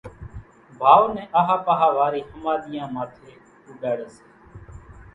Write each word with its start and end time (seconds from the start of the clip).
ڀائو 0.79 1.05
نين 1.15 1.27
آۿا 1.39 1.55
پاۿا 1.65 1.87
واري 1.97 2.21
ۿماۮيان 2.31 2.89
ماٿي 2.95 3.29
اُوڏاڙي 3.65 4.07
سي 4.15 4.23